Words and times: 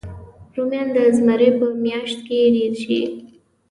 رومیان 0.55 0.87
د 0.95 0.97
زمري 1.17 1.49
په 1.59 1.65
میاشت 1.85 2.17
کې 2.27 2.39
ډېر 2.55 2.73
شي 2.83 3.01